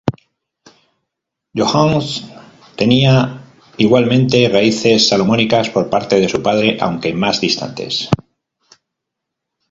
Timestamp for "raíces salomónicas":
4.49-5.69